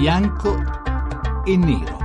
bianco 0.00 0.56
e 1.44 1.58
nero. 1.58 1.99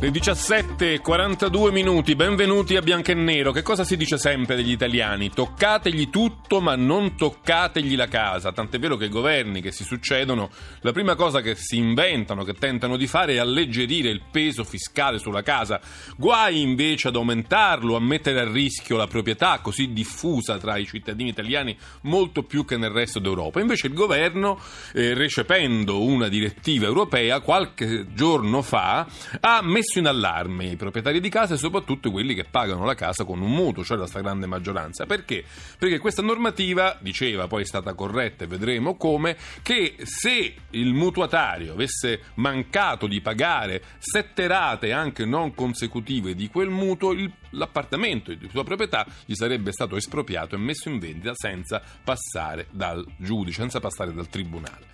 Le 0.00 0.10
17.42 0.10 1.72
minuti, 1.72 2.14
benvenuti 2.14 2.76
a 2.76 2.82
Bianco 2.82 3.10
e 3.10 3.14
Nero. 3.14 3.50
Che 3.50 3.62
cosa 3.62 3.82
si 3.82 3.96
dice 3.96 4.16
sempre 4.16 4.54
degli 4.54 4.70
italiani? 4.70 5.28
Toccategli 5.28 6.08
tutto 6.08 6.60
ma 6.60 6.76
non 6.76 7.16
toccategli 7.16 7.96
la 7.96 8.06
casa. 8.06 8.52
Tant'è 8.52 8.78
vero 8.78 8.96
che 8.96 9.06
i 9.06 9.08
governi 9.08 9.60
che 9.60 9.72
si 9.72 9.82
succedono, 9.82 10.50
la 10.82 10.92
prima 10.92 11.16
cosa 11.16 11.40
che 11.40 11.56
si 11.56 11.78
inventano, 11.78 12.44
che 12.44 12.54
tentano 12.54 12.96
di 12.96 13.08
fare 13.08 13.34
è 13.34 13.38
alleggerire 13.38 14.08
il 14.08 14.22
peso 14.30 14.62
fiscale 14.62 15.18
sulla 15.18 15.42
casa. 15.42 15.80
Guai 16.16 16.60
invece 16.60 17.08
ad 17.08 17.16
aumentarlo, 17.16 17.96
a 17.96 18.00
mettere 18.00 18.42
a 18.42 18.48
rischio 18.48 18.96
la 18.96 19.08
proprietà 19.08 19.58
così 19.60 19.92
diffusa 19.92 20.58
tra 20.58 20.76
i 20.76 20.86
cittadini 20.86 21.30
italiani 21.30 21.76
molto 22.02 22.44
più 22.44 22.64
che 22.64 22.76
nel 22.76 22.90
resto 22.90 23.18
d'Europa. 23.18 23.58
Invece 23.58 23.88
il 23.88 23.94
governo, 23.94 24.60
eh, 24.94 25.14
recependo 25.14 26.04
una 26.04 26.28
direttiva 26.28 26.86
europea, 26.86 27.40
qualche 27.40 28.06
giorno 28.14 28.62
fa 28.62 29.04
ha 29.40 29.60
messo 29.60 29.86
messo 29.88 29.98
in 29.98 30.06
allarme 30.06 30.66
i 30.66 30.76
proprietari 30.76 31.20
di 31.20 31.30
casa 31.30 31.54
e 31.54 31.56
soprattutto 31.56 32.10
quelli 32.10 32.34
che 32.34 32.44
pagano 32.44 32.84
la 32.84 32.94
casa 32.94 33.24
con 33.24 33.40
un 33.40 33.50
mutuo, 33.50 33.82
cioè 33.82 33.96
la 33.96 34.06
stragrande 34.06 34.46
maggioranza. 34.46 35.06
Perché? 35.06 35.42
Perché 35.78 35.98
questa 35.98 36.20
normativa 36.20 36.98
diceva, 37.00 37.46
poi 37.46 37.62
è 37.62 37.64
stata 37.64 37.94
corretta 37.94 38.44
e 38.44 38.46
vedremo 38.46 38.96
come, 38.96 39.36
che 39.62 39.96
se 40.02 40.54
il 40.70 40.92
mutuatario 40.92 41.72
avesse 41.72 42.20
mancato 42.34 43.06
di 43.06 43.20
pagare 43.20 43.82
sette 43.98 44.46
rate 44.46 44.92
anche 44.92 45.24
non 45.24 45.54
consecutive 45.54 46.34
di 46.34 46.48
quel 46.48 46.68
mutuo, 46.68 47.12
il, 47.12 47.32
l'appartamento 47.50 48.32
di 48.34 48.48
sua 48.50 48.64
proprietà 48.64 49.06
gli 49.24 49.34
sarebbe 49.34 49.72
stato 49.72 49.96
espropriato 49.96 50.54
e 50.54 50.58
messo 50.58 50.88
in 50.90 50.98
vendita 50.98 51.32
senza 51.34 51.82
passare 52.04 52.66
dal 52.70 53.04
giudice, 53.16 53.60
senza 53.60 53.80
passare 53.80 54.12
dal 54.12 54.28
tribunale. 54.28 54.86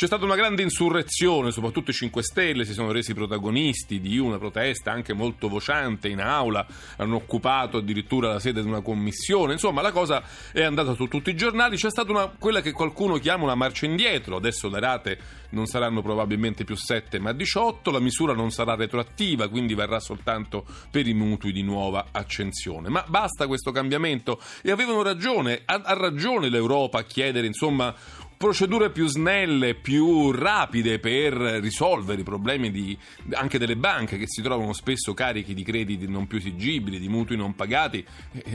C'è 0.00 0.06
stata 0.06 0.24
una 0.24 0.34
grande 0.34 0.62
insurrezione, 0.62 1.50
soprattutto 1.50 1.90
i 1.90 1.92
5 1.92 2.22
Stelle 2.22 2.64
si 2.64 2.72
sono 2.72 2.90
resi 2.90 3.12
protagonisti 3.12 4.00
di 4.00 4.16
una 4.16 4.38
protesta 4.38 4.90
anche 4.90 5.12
molto 5.12 5.46
vociante 5.46 6.08
in 6.08 6.20
aula, 6.20 6.66
hanno 6.96 7.16
occupato 7.16 7.76
addirittura 7.76 8.32
la 8.32 8.38
sede 8.38 8.62
di 8.62 8.66
una 8.66 8.80
commissione, 8.80 9.52
insomma 9.52 9.82
la 9.82 9.92
cosa 9.92 10.22
è 10.54 10.62
andata 10.62 10.94
su 10.94 11.06
tutti 11.06 11.28
i 11.28 11.36
giornali, 11.36 11.76
c'è 11.76 11.90
stata 11.90 12.10
una, 12.12 12.28
quella 12.28 12.62
che 12.62 12.72
qualcuno 12.72 13.18
chiama 13.18 13.44
una 13.44 13.54
marcia 13.54 13.84
indietro, 13.84 14.36
adesso 14.36 14.70
le 14.70 14.80
rate 14.80 15.18
non 15.50 15.66
saranno 15.66 16.00
probabilmente 16.00 16.64
più 16.64 16.76
7 16.76 17.18
ma 17.18 17.32
18, 17.32 17.90
la 17.90 18.00
misura 18.00 18.32
non 18.32 18.50
sarà 18.50 18.76
retroattiva, 18.76 19.48
quindi 19.48 19.74
verrà 19.74 20.00
soltanto 20.00 20.64
per 20.90 21.06
i 21.06 21.12
mutui 21.12 21.52
di 21.52 21.62
nuova 21.62 22.06
accensione. 22.10 22.88
Ma 22.88 23.04
basta 23.06 23.46
questo 23.46 23.70
cambiamento. 23.70 24.40
E 24.62 24.70
avevano 24.70 25.02
ragione, 25.02 25.60
ha, 25.64 25.82
ha 25.84 25.92
ragione 25.92 26.48
l'Europa 26.48 27.00
a 27.00 27.02
chiedere 27.02 27.46
insomma 27.46 27.94
procedure 28.40 28.88
più 28.88 29.06
snelle, 29.06 29.74
più 29.74 30.30
rapide 30.30 30.98
per 30.98 31.34
risolvere 31.34 32.22
i 32.22 32.24
problemi 32.24 32.70
di, 32.70 32.96
anche 33.32 33.58
delle 33.58 33.76
banche 33.76 34.16
che 34.16 34.24
si 34.26 34.40
trovano 34.40 34.72
spesso 34.72 35.12
carichi 35.12 35.52
di 35.52 35.62
crediti 35.62 36.08
non 36.08 36.26
più 36.26 36.38
esigibili, 36.38 36.98
di 36.98 37.10
mutui 37.10 37.36
non 37.36 37.54
pagati, 37.54 38.02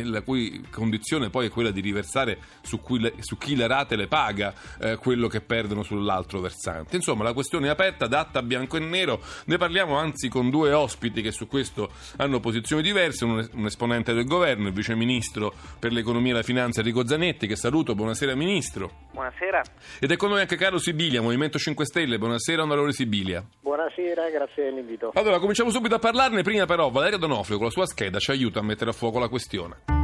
la 0.02 0.24
cui 0.24 0.66
condizione 0.72 1.30
poi 1.30 1.46
è 1.46 1.50
quella 1.52 1.70
di 1.70 1.82
riversare 1.82 2.40
su, 2.64 2.82
le, 2.98 3.14
su 3.20 3.38
chi 3.38 3.56
le 3.56 3.68
rate 3.68 3.96
le 3.96 4.08
paga 4.08 4.56
eh, 4.80 4.96
quello 4.96 5.28
che 5.28 5.42
perdono 5.42 5.84
sull'altro 5.84 6.40
versante. 6.40 6.96
Insomma, 6.96 7.24
la 7.24 7.34
questione 7.34 7.68
è 7.68 7.70
aperta, 7.70 8.08
datta 8.08 8.42
bianco 8.42 8.78
e 8.78 8.80
nero. 8.80 9.22
Ne 9.46 9.58
parliamo 9.58 9.96
anzi 9.98 10.30
con 10.30 10.50
due 10.50 10.74
ospiti 10.74 11.22
che 11.22 11.32
su 11.32 11.46
questo 11.48 11.92
hanno 12.16 12.40
posizioni 12.40 12.82
diverse, 12.82 13.24
un, 13.24 13.48
un 13.54 13.66
esponente 13.68 14.14
del 14.14 14.26
governo, 14.26 14.68
il 14.68 14.74
vice 14.74 14.96
ministro 14.96 15.54
per 15.78 15.92
l'economia 15.92 16.32
e 16.32 16.36
la 16.38 16.42
finanza 16.42 16.80
Enrico 16.80 17.06
Zanetti, 17.06 17.46
che 17.46 17.56
saluto. 17.56 17.94
Buonasera 17.94 18.34
Ministro. 18.34 18.92
Buonasera. 19.12 19.75
Ed 20.00 20.12
è 20.12 20.16
con 20.16 20.30
noi 20.30 20.42
anche 20.42 20.56
Carlo 20.56 20.78
Sibilia, 20.78 21.22
Movimento 21.22 21.58
5 21.58 21.86
Stelle. 21.86 22.18
Buonasera, 22.18 22.64
onorevole 22.64 22.92
Sibilia. 22.92 23.44
Buonasera, 23.62 24.30
grazie 24.30 24.66
dell'invito. 24.66 25.12
Allora, 25.14 25.40
cominciamo 25.40 25.70
subito 25.70 25.96
a 25.96 26.00
parlarne. 26.00 26.44
Prima, 26.44 26.66
però, 26.66 26.90
Valerio 26.90 27.18
Donofrio 27.18 27.58
con 27.58 27.68
la 27.68 27.72
sua 27.72 27.86
scheda 27.86 28.20
ci 28.20 28.32
aiuta 28.32 28.60
a 28.60 28.64
mettere 28.64 28.90
a 28.90 28.94
fuoco 28.94 29.20
la 29.20 29.28
questione 29.28 29.95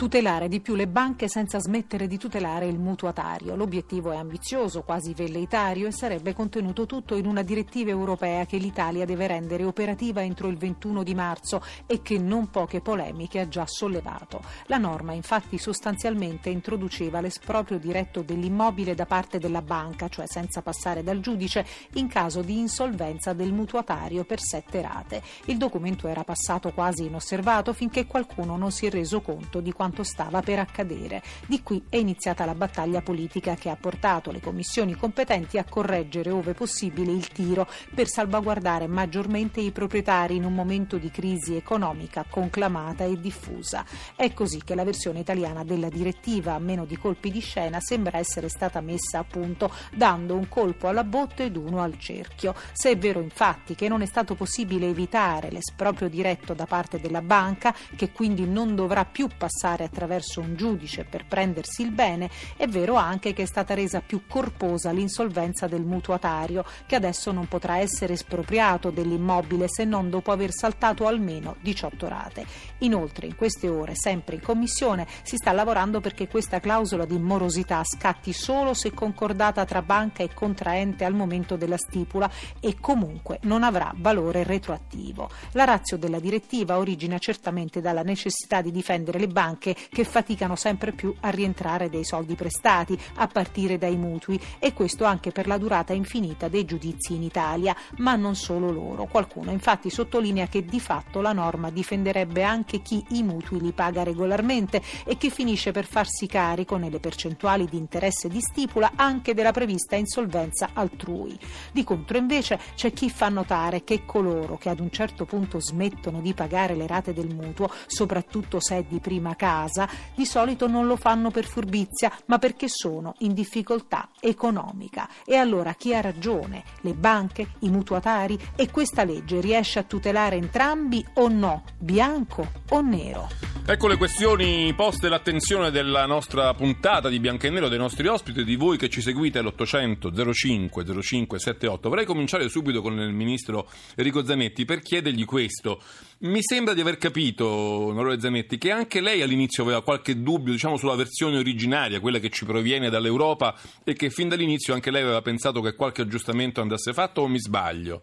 tutelare 0.00 0.48
di 0.48 0.60
più 0.60 0.76
le 0.76 0.88
banche 0.88 1.28
senza 1.28 1.58
smettere 1.58 2.06
di 2.06 2.16
tutelare 2.16 2.64
il 2.64 2.78
mutuatario. 2.78 3.54
L'obiettivo 3.54 4.12
è 4.12 4.16
ambizioso, 4.16 4.80
quasi 4.80 5.12
velleitario 5.12 5.86
e 5.86 5.92
sarebbe 5.92 6.32
contenuto 6.32 6.86
tutto 6.86 7.16
in 7.16 7.26
una 7.26 7.42
direttiva 7.42 7.90
europea 7.90 8.46
che 8.46 8.56
l'Italia 8.56 9.04
deve 9.04 9.26
rendere 9.26 9.62
operativa 9.62 10.22
entro 10.22 10.48
il 10.48 10.56
21 10.56 11.02
di 11.02 11.14
marzo 11.14 11.62
e 11.84 12.00
che 12.00 12.16
non 12.16 12.48
poche 12.48 12.80
polemiche 12.80 13.40
ha 13.40 13.48
già 13.48 13.66
sollevato. 13.66 14.40
La 14.68 14.78
norma 14.78 15.12
infatti 15.12 15.58
sostanzialmente 15.58 16.48
introduceva 16.48 17.20
l'esproprio 17.20 17.78
diretto 17.78 18.22
dell'immobile 18.22 18.94
da 18.94 19.04
parte 19.04 19.38
della 19.38 19.60
banca, 19.60 20.08
cioè 20.08 20.24
senza 20.26 20.62
passare 20.62 21.02
dal 21.02 21.20
giudice, 21.20 21.66
in 21.96 22.08
caso 22.08 22.40
di 22.40 22.56
insolvenza 22.56 23.34
del 23.34 23.52
mutuatario 23.52 24.24
per 24.24 24.40
sette 24.40 24.80
rate. 24.80 25.22
Il 25.44 25.58
documento 25.58 26.08
era 26.08 26.24
passato 26.24 26.72
quasi 26.72 27.04
inosservato 27.04 27.74
finché 27.74 28.06
qualcuno 28.06 28.56
non 28.56 28.70
si 28.70 28.86
è 28.86 28.90
reso 28.90 29.20
conto 29.20 29.60
di 29.60 29.72
quanto 29.72 29.88
quanto 29.90 30.04
stava 30.04 30.40
per 30.40 30.60
accadere. 30.60 31.20
Di 31.46 31.62
qui 31.62 31.82
è 31.88 31.96
iniziata 31.96 32.44
la 32.44 32.54
battaglia 32.54 33.02
politica 33.02 33.56
che 33.56 33.68
ha 33.68 33.76
portato 33.76 34.30
le 34.30 34.40
commissioni 34.40 34.94
competenti 34.94 35.58
a 35.58 35.64
correggere 35.64 36.30
ove 36.30 36.54
possibile 36.54 37.10
il 37.10 37.28
tiro 37.28 37.66
per 37.92 38.08
salvaguardare 38.08 38.86
maggiormente 38.86 39.60
i 39.60 39.72
proprietari 39.72 40.36
in 40.36 40.44
un 40.44 40.54
momento 40.54 40.96
di 40.96 41.10
crisi 41.10 41.56
economica 41.56 42.24
conclamata 42.28 43.04
e 43.04 43.18
diffusa. 43.18 43.84
È 44.14 44.32
così 44.32 44.62
che 44.64 44.76
la 44.76 44.84
versione 44.84 45.18
italiana 45.18 45.64
della 45.64 45.88
direttiva, 45.88 46.54
a 46.54 46.60
meno 46.60 46.84
di 46.84 46.96
colpi 46.96 47.30
di 47.30 47.40
scena, 47.40 47.80
sembra 47.80 48.18
essere 48.18 48.48
stata 48.48 48.80
messa 48.80 49.18
a 49.18 49.24
punto, 49.24 49.72
dando 49.92 50.36
un 50.36 50.48
colpo 50.48 50.86
alla 50.86 51.04
botte 51.04 51.44
ed 51.44 51.56
uno 51.56 51.82
al 51.82 51.98
cerchio. 51.98 52.54
Se 52.72 52.90
è 52.90 52.96
vero 52.96 53.20
infatti 53.20 53.74
che 53.74 53.88
non 53.88 54.02
è 54.02 54.06
stato 54.06 54.36
possibile 54.36 54.88
evitare 54.88 55.50
l'esproprio 55.50 56.08
diretto 56.08 56.54
da 56.54 56.66
parte 56.66 57.00
della 57.00 57.22
banca, 57.22 57.74
che 57.96 58.12
quindi 58.12 58.46
non 58.46 58.74
dovrà 58.76 59.04
più 59.04 59.28
passare 59.36 59.79
passare 59.80 59.84
attraverso 59.84 60.40
un 60.40 60.54
giudice 60.56 61.04
per 61.04 61.24
prendersi 61.26 61.82
il 61.82 61.90
bene, 61.90 62.30
è 62.56 62.66
vero 62.66 62.94
anche 62.94 63.32
che 63.32 63.42
è 63.42 63.46
stata 63.46 63.74
resa 63.74 64.00
più 64.00 64.22
corposa 64.26 64.90
l'insolvenza 64.90 65.66
del 65.66 65.82
mutuatario, 65.82 66.64
che 66.86 66.96
adesso 66.96 67.32
non 67.32 67.48
potrà 67.48 67.78
essere 67.78 68.14
espropriato 68.14 68.90
dell'immobile 68.90 69.66
se 69.68 69.84
non 69.84 70.10
dopo 70.10 70.32
aver 70.32 70.52
saltato 70.52 71.06
almeno 71.06 71.56
18 71.60 72.08
rate. 72.08 72.46
Inoltre, 72.78 73.26
in 73.26 73.36
queste 73.36 73.68
ore, 73.68 73.94
sempre 73.94 74.36
in 74.36 74.42
Commissione, 74.42 75.06
si 75.22 75.36
sta 75.36 75.52
lavorando 75.52 76.00
perché 76.00 76.28
questa 76.28 76.60
clausola 76.60 77.04
di 77.04 77.18
morosità 77.18 77.82
scatti 77.84 78.32
solo 78.32 78.74
se 78.74 78.92
concordata 78.92 79.64
tra 79.64 79.82
banca 79.82 80.22
e 80.22 80.34
contraente 80.34 81.04
al 81.04 81.14
momento 81.14 81.56
della 81.56 81.76
stipula 81.76 82.30
e 82.60 82.76
comunque 82.80 83.38
non 83.42 83.62
avrà 83.62 83.92
valore 83.96 84.42
retroattivo. 84.42 85.30
La 85.52 85.64
razio 85.64 85.96
della 85.96 86.20
direttiva 86.20 86.78
origina 86.78 87.18
certamente 87.18 87.80
dalla 87.80 88.02
necessità 88.02 88.60
di 88.60 88.70
difendere 88.70 89.18
le 89.18 89.28
banche 89.28 89.69
banche 89.70 89.88
che 89.90 90.04
faticano 90.04 90.56
sempre 90.56 90.92
più 90.92 91.14
a 91.20 91.30
rientrare 91.30 91.90
dei 91.90 92.04
soldi 92.04 92.34
prestati, 92.34 92.98
a 93.16 93.26
partire 93.26 93.78
dai 93.78 93.96
mutui, 93.96 94.40
e 94.58 94.72
questo 94.72 95.04
anche 95.04 95.30
per 95.30 95.46
la 95.46 95.58
durata 95.58 95.92
infinita 95.92 96.48
dei 96.48 96.64
giudizi 96.64 97.14
in 97.14 97.22
Italia, 97.22 97.74
ma 97.98 98.16
non 98.16 98.34
solo 98.34 98.70
loro. 98.70 99.06
Qualcuno 99.06 99.50
infatti 99.50 99.90
sottolinea 99.90 100.46
che 100.46 100.64
di 100.64 100.80
fatto 100.80 101.20
la 101.20 101.32
norma 101.32 101.70
difenderebbe 101.70 102.42
anche 102.42 102.80
chi 102.80 103.04
i 103.10 103.22
mutui 103.22 103.60
li 103.60 103.72
paga 103.72 104.02
regolarmente 104.02 104.82
e 105.04 105.16
che 105.16 105.30
finisce 105.30 105.72
per 105.72 105.86
farsi 105.86 106.26
carico 106.26 106.76
nelle 106.76 107.00
percentuali 107.00 107.66
di 107.66 107.76
interesse 107.76 108.28
di 108.28 108.40
stipula 108.40 108.92
anche 108.94 109.34
della 109.34 109.52
prevista 109.52 109.96
insolvenza 109.96 110.70
altrui. 110.72 111.38
Di 111.72 111.84
contro 111.84 112.16
invece 112.16 112.58
c'è 112.74 112.92
chi 112.92 113.10
fa 113.10 113.28
notare 113.28 113.84
che 113.84 114.04
coloro 114.04 114.56
che 114.56 114.68
ad 114.68 114.80
un 114.80 114.90
certo 114.90 115.24
punto 115.24 115.60
smettono 115.60 116.20
di 116.20 116.34
pagare 116.34 116.74
le 116.74 116.86
rate 116.86 117.12
del 117.12 117.34
mutuo, 117.34 117.70
soprattutto 117.86 118.60
se 118.60 118.78
è 118.78 118.84
di 118.88 119.00
prima 119.00 119.34
casa, 119.36 119.59
casa 119.60 119.88
di 120.14 120.24
solito 120.24 120.66
non 120.66 120.86
lo 120.86 120.96
fanno 120.96 121.30
per 121.30 121.44
furbizia, 121.44 122.10
ma 122.26 122.38
perché 122.38 122.68
sono 122.68 123.14
in 123.18 123.34
difficoltà 123.34 124.08
economica. 124.20 125.08
E 125.24 125.36
allora 125.36 125.74
chi 125.74 125.94
ha 125.94 126.00
ragione? 126.00 126.64
Le 126.80 126.94
banche? 126.94 127.48
I 127.60 127.70
mutuatari? 127.70 128.38
E 128.56 128.70
questa 128.70 129.04
legge 129.04 129.40
riesce 129.40 129.78
a 129.78 129.82
tutelare 129.82 130.36
entrambi 130.36 131.04
o 131.14 131.28
no? 131.28 131.64
Bianco 131.78 132.50
o 132.70 132.80
nero? 132.80 133.28
Ecco 133.66 133.86
le 133.86 133.96
questioni 133.96 134.72
poste 134.74 135.08
l'attenzione 135.08 135.70
della 135.70 136.04
nostra 136.06 136.52
puntata 136.54 137.08
di 137.08 137.20
Bianco 137.20 137.46
e 137.46 137.50
Nero, 137.50 137.68
dei 137.68 137.78
nostri 137.78 138.06
ospiti, 138.08 138.42
di 138.42 138.56
voi 138.56 138.76
che 138.76 138.88
ci 138.88 139.00
seguite 139.00 139.38
all'800 139.38 140.32
05 140.32 141.02
05 141.02 141.38
78. 141.38 141.88
Vorrei 141.88 142.04
cominciare 142.04 142.48
subito 142.48 142.80
con 142.80 142.98
il 142.98 143.12
ministro 143.12 143.68
Enrico 143.94 144.24
Zanetti 144.24 144.64
per 144.64 144.80
chiedergli 144.80 145.24
questo. 145.24 145.80
Mi 146.22 146.40
sembra 146.42 146.74
di 146.74 146.82
aver 146.82 146.98
capito, 146.98 147.46
onorevole 147.48 148.20
Zanetti, 148.20 148.58
che 148.58 148.70
anche 148.70 149.00
lei 149.00 149.22
all'inizio 149.22 149.62
aveva 149.62 149.82
qualche 149.82 150.20
dubbio 150.20 150.52
diciamo, 150.52 150.76
sulla 150.76 150.94
versione 150.94 151.38
originaria, 151.38 151.98
quella 151.98 152.18
che 152.18 152.28
ci 152.28 152.44
proviene 152.44 152.90
dall'Europa, 152.90 153.58
e 153.82 153.94
che 153.94 154.10
fin 154.10 154.28
dall'inizio 154.28 154.74
anche 154.74 154.90
lei 154.90 155.00
aveva 155.00 155.22
pensato 155.22 155.62
che 155.62 155.74
qualche 155.74 156.02
aggiustamento 156.02 156.60
andasse 156.60 156.92
fatto 156.92 157.22
o 157.22 157.26
mi 157.26 157.40
sbaglio? 157.40 158.02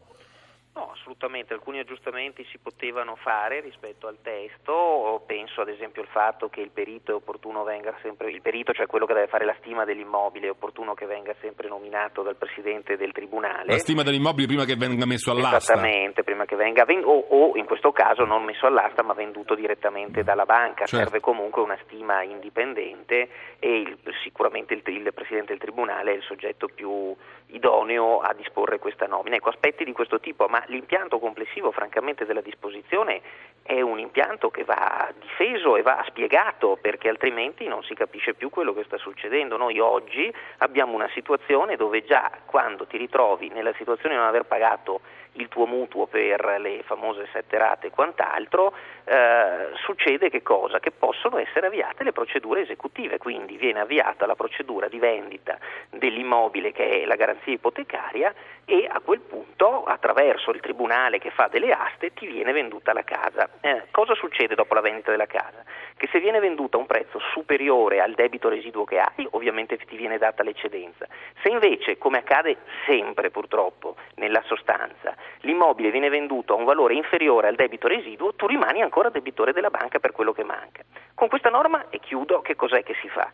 No, 0.78 0.92
assolutamente, 0.92 1.56
alcuni 1.56 1.80
aggiustamenti 1.80 2.46
si 2.52 2.60
potevano 2.60 3.16
fare 3.16 3.62
rispetto 3.62 4.06
al 4.06 4.20
testo, 4.22 5.24
penso 5.26 5.62
ad 5.62 5.70
esempio 5.70 6.04
al 6.04 6.08
fatto 6.08 6.50
che 6.50 6.62
il 6.62 6.70
perito 6.70 7.14
è 7.14 7.16
opportuno 7.16 7.64
venga 7.64 7.96
sempre, 8.04 8.30
il 8.30 8.44
perito 8.44 8.74
cioè 8.74 8.86
quello 8.86 9.08
che 9.08 9.16
deve 9.16 9.26
fare 9.26 9.44
la 9.44 9.56
stima 9.58 9.86
dell'immobile 9.86 10.46
è 10.46 10.50
opportuno 10.52 10.94
che 10.94 11.08
venga 11.08 11.34
sempre 11.42 11.68
nominato 11.68 12.22
dal 12.22 12.36
Presidente 12.36 12.96
del 12.96 13.12
Tribunale. 13.12 13.72
La 13.72 13.80
stima 13.80 14.04
dell'immobile 14.04 14.46
prima 14.46 14.66
che 14.66 14.76
venga 14.76 15.08
messo 15.08 15.32
all'asta? 15.32 15.74
Esattamente, 15.74 16.24
prima 16.24 16.46
che 16.46 16.56
venga, 16.56 16.86
o, 16.86 17.26
o 17.28 17.58
in 17.58 17.66
questo 17.66 17.92
caso 17.92 18.24
non 18.24 18.44
messo 18.44 18.68
all'asta 18.68 19.02
ma 19.02 19.14
venduto 19.14 19.56
direttamente 19.56 20.24
dalla 20.24 20.46
banca, 20.46 20.86
certo. 20.86 20.98
serve 20.98 21.20
comunque 21.22 21.64
una 21.64 21.78
stima 21.86 22.22
indipendente 22.22 23.30
e 23.58 23.80
il, 23.80 23.98
sicuramente 24.22 24.76
il, 24.76 24.84
il 24.86 25.12
Presidente 25.12 25.54
del 25.54 25.60
Tribunale 25.60 26.12
è 26.12 26.16
il 26.18 26.22
soggetto 26.22 26.68
più 26.68 27.16
idoneo 27.48 28.20
a 28.20 28.34
disporre 28.34 28.78
questa 28.78 29.08
nomina. 29.08 29.38
Ecco, 29.38 29.50
aspetti 29.50 29.84
di 29.84 29.92
questo 29.92 30.20
tipo, 30.20 30.48
ma 30.48 30.64
l'impianto 30.68 31.20
complessivo 31.20 31.72
francamente 31.72 32.26
della 32.26 32.42
disposizione 32.42 33.22
è 33.64 33.82
un 33.82 34.00
impianto 34.00 34.50
che 34.50 34.64
va 34.64 35.12
difeso 35.20 35.76
e 35.76 35.82
va 35.82 36.04
spiegato 36.08 36.78
perché 36.80 37.10
altrimenti 37.10 37.68
non 37.68 37.84
si 37.84 37.94
capisce 37.96 38.34
più 38.34 38.50
quello 38.50 38.74
che 38.74 38.86
sta 38.86 38.98
succedendo. 38.98 39.58
Noi 39.58 39.80
oggi 39.80 40.34
abbiamo 40.60 40.94
una 40.94 41.10
situazione 41.14 41.76
dove 41.76 42.06
già 42.06 42.32
quando 42.46 42.88
ti 42.88 42.98
ritrovi 42.98 43.50
nella 43.50 43.74
situazione 43.74 44.16
di 44.16 44.20
non 44.20 44.30
aver 44.30 44.46
pagato 44.46 45.02
il 45.38 45.48
tuo 45.48 45.66
mutuo 45.66 46.06
per 46.06 46.58
le 46.60 46.84
famose 46.84 47.28
sette 47.32 47.58
rate 47.58 47.88
e 47.88 47.92
quant'altro, 47.92 48.74
eh, 49.06 49.70
succede 49.76 50.30
che 50.30 50.42
cosa? 50.42 50.80
Che 50.80 50.92
possono 50.92 51.38
essere 51.38 51.68
avviate 51.68 52.04
le 52.04 52.12
procedure 52.12 52.62
esecutive, 52.62 53.18
quindi 53.18 53.58
viene 53.58 53.80
avviata 53.80 54.26
la 54.26 54.36
procedura 54.36 54.88
di 54.88 55.00
vendita 55.00 55.58
dell'immobile 55.90 56.72
che 56.72 57.02
è 57.02 57.06
la 57.06 57.16
garanzia 57.16 57.54
ipotecaria 57.54 58.34
e 58.66 58.86
a 58.90 59.00
quel 59.00 59.22
punto 59.22 59.86
attraverso 59.86 60.52
il 60.52 60.60
tribunale 60.60 61.20
che 61.20 61.32
fa 61.32 61.48
delle 61.48 61.72
aste 61.72 62.14
ti 62.14 62.28
viene 62.28 62.52
venduta 62.52 62.92
la 62.92 63.04
casa. 63.04 63.50
Eh, 63.62 63.84
cosa 63.92 64.14
succede 64.16 64.56
dopo 64.56 64.74
la 64.74 64.82
vendita 64.82 65.12
della 65.12 65.26
casa? 65.26 65.64
Che 65.96 66.10
se 66.12 66.20
viene 66.20 66.40
venduta 66.40 66.76
a 66.78 66.82
un 66.82 66.86
prezzo 66.86 67.20
superiore 67.32 68.02
al 68.02 68.14
debito 68.14 68.50
residuo 68.50 68.84
che 68.84 69.00
hai, 69.00 69.28
ovviamente 69.32 69.78
ti 69.78 69.96
viene 69.96 70.18
data 70.18 70.44
l'eccedenza. 70.44 71.08
Se 71.42 71.50
invece, 71.50 71.98
come 71.98 72.18
accade 72.20 72.58
sempre 72.86 73.32
purtroppo 73.32 73.96
nella 74.16 74.42
sostanza, 74.46 75.16
l'immobile 75.42 75.92
viene 75.92 76.10
venduto 76.10 76.54
a 76.54 76.58
un 76.58 76.66
valore 76.66 76.94
inferiore 76.94 77.48
al 77.48 77.56
debito 77.56 77.88
residuo, 77.88 78.34
tu 78.34 78.48
rimani 78.48 78.82
ancora 78.82 79.10
debitore 79.10 79.54
della 79.54 79.70
banca 79.70 80.00
per 80.00 80.12
quello 80.12 80.34
che 80.34 80.44
manca. 80.44 80.84
Con 81.14 81.28
questa 81.28 81.50
norma, 81.50 81.86
e 81.90 82.00
chiudo, 82.00 82.42
che 82.42 82.56
cos'è 82.56 82.84
che 82.84 82.96
si 83.02 83.10
fa? 83.10 83.32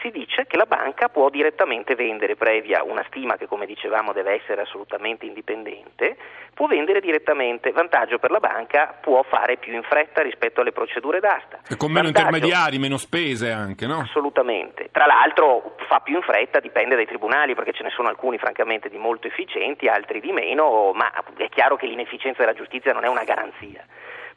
Si 0.00 0.10
dice 0.10 0.46
che 0.46 0.56
la 0.56 0.66
banca 0.66 1.08
può 1.08 1.28
direttamente 1.30 1.94
vendere, 1.94 2.36
previa 2.36 2.82
una 2.82 3.04
stima 3.08 3.36
che 3.36 3.46
come 3.46 3.66
dicevamo 3.66 4.12
deve 4.12 4.34
essere 4.34 4.62
assolutamente 4.62 5.26
indipendente, 5.26 6.16
può 6.54 6.66
vendere 6.66 7.00
direttamente. 7.00 7.70
Vantaggio 7.72 8.18
per 8.18 8.30
la 8.30 8.40
banca, 8.40 8.98
può 9.00 9.22
fare 9.22 9.56
più 9.56 9.74
in 9.74 9.82
fretta 9.82 10.22
rispetto 10.22 10.60
alle 10.60 10.72
procedure 10.72 11.20
d'asta. 11.20 11.60
E 11.68 11.76
con 11.76 11.90
meno 11.90 12.10
Vantaggio, 12.10 12.26
intermediari, 12.26 12.78
meno 12.78 12.96
spese 12.96 13.50
anche, 13.50 13.86
no? 13.86 14.00
Assolutamente. 14.00 14.88
Tra 14.90 15.06
l'altro 15.06 15.76
fa 15.88 16.00
più 16.00 16.16
in 16.16 16.22
fretta, 16.22 16.60
dipende 16.60 16.94
dai 16.94 17.06
tribunali, 17.06 17.54
perché 17.54 17.72
ce 17.72 17.82
ne 17.82 17.90
sono 17.90 18.08
alcuni 18.08 18.38
francamente 18.38 18.88
di 18.88 18.98
molto 18.98 19.26
efficienti, 19.26 19.88
altri 19.88 20.20
di 20.20 20.32
meno, 20.32 20.92
ma 20.94 21.12
è 21.36 21.48
chiaro 21.48 21.76
che 21.76 21.86
l'inefficienza 21.86 22.40
della 22.40 22.56
giustizia 22.56 22.92
non 22.92 23.04
è 23.04 23.08
una 23.08 23.24
garanzia 23.24 23.84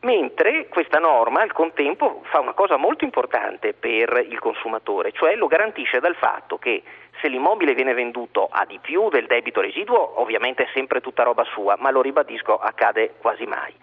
mentre 0.02 0.68
questa 0.68 1.00
norma 1.00 1.42
al 1.42 1.52
contempo 1.52 2.22
fa 2.26 2.40
una 2.40 2.54
cosa 2.54 2.78
molto 2.78 3.04
importante 3.04 3.74
per 3.74 4.26
il 4.28 4.40
consumatore, 4.40 5.12
cioè 5.12 5.36
lo 5.36 5.48
garantisce 5.48 6.00
dal 6.00 6.16
fatto 6.16 6.58
che 6.58 6.82
se 7.20 7.28
l'immobile 7.28 7.74
viene 7.74 7.94
venduto 7.94 8.48
a 8.52 8.66
di 8.66 8.80
più 8.80 9.10
del 9.10 9.28
debito 9.28 9.62
residuo, 9.62 10.20
ovviamente 10.20 10.64
è 10.64 10.70
sempre 10.74 11.02
tutta 11.02 11.24
roba 11.24 11.44
sua, 11.44 11.76
ma 11.80 11.92
lo 11.92 12.02
ribadisco, 12.02 12.58
accade 12.58 13.16
quasi 13.20 13.46
mai. 13.46 13.74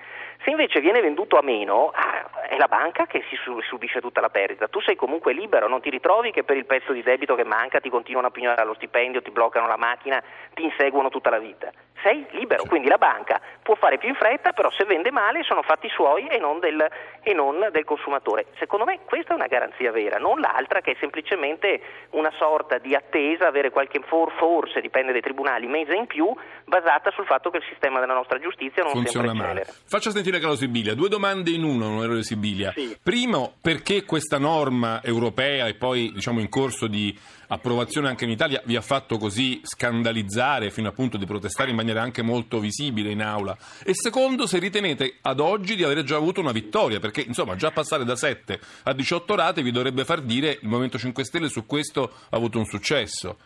Se 0.43 0.51
invece 0.51 0.81
viene 0.81 1.01
venduto 1.01 1.37
a 1.37 1.43
meno, 1.43 1.91
ah, 1.95 2.47
è 2.49 2.57
la 2.57 2.69
banca 2.69 3.07
che 3.07 3.25
si 3.29 3.37
subisce 3.69 4.01
tutta 4.01 4.21
la 4.21 4.31
perdita. 4.31 4.69
Tu 4.69 4.81
sei 4.81 4.97
comunque 4.97 5.33
libero, 5.33 5.69
non 5.69 5.81
ti 5.81 5.91
ritrovi 5.91 6.31
che 6.31 6.45
per 6.45 6.57
il 6.57 6.65
pezzo 6.65 6.93
di 6.93 7.03
debito 7.03 7.35
che 7.35 7.45
manca 7.45 7.81
ti 7.81 7.91
continuano 7.91 8.29
a 8.29 8.31
pignare 8.31 8.65
lo 8.65 8.75
stipendio, 8.75 9.23
ti 9.23 9.31
bloccano 9.31 9.67
la 9.67 9.77
macchina, 9.77 10.23
ti 10.55 10.65
inseguono 10.65 11.09
tutta 11.09 11.31
la 11.31 11.39
vita 11.39 11.71
sei 12.03 12.27
libero, 12.31 12.65
quindi 12.65 12.89
la 12.89 12.99
banca 12.99 13.41
può 13.63 13.75
fare 13.75 13.99
più 13.99 14.09
in 14.09 14.15
fretta, 14.15 14.53
però 14.53 14.71
se 14.71 14.85
vende 14.85 15.11
male 15.11 15.43
sono 15.43 15.63
fatti 15.63 15.89
suoi 15.89 16.27
e 16.27 16.39
non 16.39 16.59
del, 16.61 16.85
e 17.23 17.33
non 17.33 17.69
del 17.71 17.85
consumatore. 17.85 18.47
Secondo 18.59 18.85
me 18.85 19.01
questa 19.05 19.33
è 19.33 19.37
una 19.37 19.47
garanzia 19.47 19.91
vera, 19.91 20.19
non 20.19 20.41
l'altra 20.41 20.81
che 20.81 20.93
è 20.93 20.97
semplicemente 21.01 21.81
una 22.11 22.33
sorta 22.39 22.79
di 22.79 22.95
attesa, 22.95 23.47
avere 23.47 23.71
qualche 23.71 24.01
for, 24.07 24.33
forse, 24.33 24.81
dipende 24.81 25.13
dai 25.13 25.21
tribunali, 25.21 25.67
mese 25.67 25.95
in 25.95 26.07
più, 26.07 26.35
basata 26.65 27.11
sul 27.11 27.27
fatto 27.27 27.51
che 27.51 27.59
il 27.59 27.65
sistema 27.69 28.01
della 28.01 28.15
nostra 28.15 28.39
giustizia 28.39 28.83
non 28.83 28.93
funziona 28.93 29.35
male. 29.35 29.65
Faccia 29.65 30.11
sentire 30.11 30.28
Carlo 30.37 30.57
Sibilia, 30.57 30.95
due 30.95 31.09
domande 31.09 31.51
in 31.51 31.63
uno, 31.65 31.87
onorevole 31.87 32.23
Sibilia. 32.23 32.73
Sì. 32.75 32.97
Primo, 33.03 33.55
perché 33.61 34.05
questa 34.05 34.39
norma 34.39 35.03
europea 35.03 35.67
e 35.67 35.75
poi 35.75 36.13
diciamo 36.13 36.41
in 36.41 36.49
corso 36.49 36.87
di 36.87 37.17
approvazione 37.49 38.09
anche 38.09 38.25
in 38.25 38.31
Italia 38.31 38.61
vi 38.67 38.77
ha 38.77 38.83
fatto 38.83 39.17
così 39.17 39.61
scandalizzare 39.65 40.71
fino 40.71 40.89
a 40.89 40.93
punto 40.93 41.17
di 41.17 41.25
protestare 41.25 41.71
in 41.71 41.77
maniera 41.77 42.03
anche 42.03 42.23
molto 42.23 42.61
visibile 42.61 43.11
in 43.11 43.23
aula? 43.23 43.57
E 43.83 43.95
secondo, 43.95 44.47
se 44.47 44.59
ritenete 44.59 45.17
ad 45.23 45.41
oggi 45.41 45.75
di 45.75 45.85
aver 45.85 46.03
già 46.03 46.17
avuto 46.17 46.41
una 46.41 46.53
vittoria, 46.53 47.01
perché 47.01 47.23
insomma 47.23 47.57
già 47.57 47.71
passare 47.71 48.05
da 48.05 48.17
7 48.17 48.61
a 48.85 48.93
18 48.93 49.35
rate 49.35 49.63
vi 49.63 49.71
dovrebbe 49.71 50.05
far 50.05 50.21
dire 50.21 50.59
il 50.61 50.69
Movimento 50.69 50.99
5 50.99 51.25
Stelle 51.25 51.49
su 51.49 51.65
questo 51.65 52.13
ha 52.29 52.37
avuto 52.37 52.59
un 52.59 52.67
successo. 52.67 53.39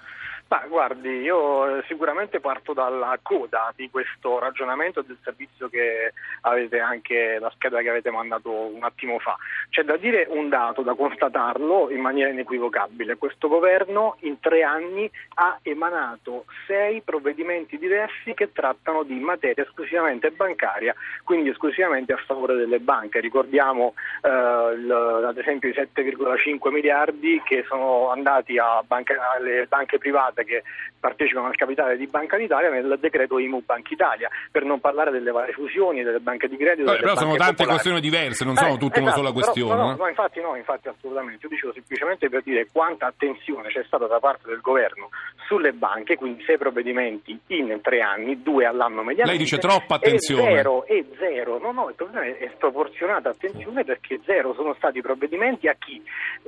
Ma 0.52 0.62
guardi, 0.68 1.08
io 1.08 1.78
eh, 1.78 1.84
sicuramente 1.88 2.38
parto 2.38 2.74
dalla 2.74 3.18
coda 3.22 3.72
di 3.74 3.88
questo 3.88 4.38
ragionamento 4.38 5.00
del 5.00 5.16
servizio 5.24 5.70
che 5.70 6.12
avete 6.42 6.78
anche, 6.78 7.38
la 7.40 7.50
scheda 7.54 7.80
che 7.80 7.88
avete 7.88 8.10
mandato 8.10 8.50
un 8.50 8.84
attimo 8.84 9.18
fa. 9.18 9.34
C'è 9.70 9.82
da 9.82 9.96
dire 9.96 10.26
un 10.28 10.50
dato, 10.50 10.82
da 10.82 10.92
constatarlo 10.92 11.88
in 11.88 12.00
maniera 12.00 12.28
inequivocabile. 12.28 13.16
Questo 13.16 13.48
governo 13.48 14.16
in 14.20 14.40
tre 14.40 14.62
anni 14.62 15.10
ha 15.36 15.58
emanato 15.62 16.44
sei 16.66 17.00
provvedimenti 17.00 17.78
diversi 17.78 18.34
che 18.34 18.52
trattano 18.52 19.04
di 19.04 19.18
materia 19.20 19.64
esclusivamente 19.64 20.32
bancaria, 20.32 20.94
quindi 21.24 21.48
esclusivamente 21.48 22.12
a 22.12 22.22
favore 22.26 22.56
delle 22.56 22.78
banche. 22.78 23.20
Ricordiamo 23.20 23.94
eh, 24.20 24.28
il, 24.28 25.24
ad 25.26 25.38
esempio 25.38 25.70
i 25.70 25.72
7,5 25.72 26.70
miliardi 26.70 27.40
che 27.42 27.64
sono 27.66 28.10
andati 28.10 28.56
banca, 28.86 29.14
alle 29.34 29.64
banche 29.66 29.96
private 29.96 30.40
che 30.44 30.62
partecipano 30.98 31.46
al 31.46 31.56
capitale 31.56 31.96
di 31.96 32.06
Banca 32.06 32.36
d'Italia 32.36 32.70
nel 32.70 32.98
decreto 33.00 33.38
IMU 33.38 33.62
Banca 33.64 33.92
Italia, 33.92 34.28
per 34.50 34.64
non 34.64 34.80
parlare 34.80 35.10
delle 35.10 35.30
varie 35.30 35.52
fusioni, 35.52 36.02
delle 36.02 36.20
banche 36.20 36.48
di 36.48 36.56
credito. 36.56 36.90
Beh, 36.90 36.98
però 36.98 37.16
sono 37.16 37.36
tante 37.36 37.64
popolari. 37.64 37.70
questioni 37.70 38.00
diverse, 38.00 38.44
non 38.44 38.54
eh, 38.54 38.58
sono 38.58 38.76
tutte 38.76 39.00
esatto, 39.00 39.02
una 39.02 39.12
sola 39.12 39.32
questione. 39.32 39.74
Però, 39.74 39.86
no, 39.86 39.96
no, 39.96 40.08
infatti 40.08 40.40
no, 40.40 40.56
infatti 40.56 40.88
assolutamente. 40.88 41.40
Io 41.42 41.48
dicevo 41.48 41.72
semplicemente 41.72 42.28
per 42.28 42.42
dire 42.42 42.68
quanta 42.72 43.06
attenzione 43.06 43.68
c'è 43.68 43.82
stata 43.84 44.06
da 44.06 44.18
parte 44.18 44.48
del 44.48 44.60
governo 44.60 45.10
sulle 45.46 45.72
banche, 45.72 46.16
quindi 46.16 46.42
sei 46.44 46.56
provvedimenti 46.56 47.38
in 47.48 47.78
tre 47.82 48.00
anni, 48.00 48.42
due 48.42 48.64
all'anno 48.64 49.02
mediamente. 49.02 49.30
Lei 49.30 49.38
dice 49.38 49.58
troppa 49.58 49.96
attenzione. 49.96 50.50
E 50.50 50.56
zero, 50.56 50.86
e 50.86 51.06
zero. 51.18 51.58
No, 51.58 51.72
no, 51.72 51.88
il 51.88 51.94
problema 51.94 52.24
è 52.24 52.50
sproporzionata 52.54 53.28
attenzione 53.28 53.84
perché 53.84 54.20
zero 54.24 54.54
sono 54.54 54.74
stati 54.74 55.00
provvedimenti 55.00 55.68
a 55.68 55.76
chi? 55.78 56.02